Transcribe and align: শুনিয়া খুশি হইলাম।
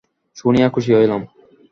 শুনিয়া 0.37 0.67
খুশি 0.69 0.91
হইলাম। 0.95 1.21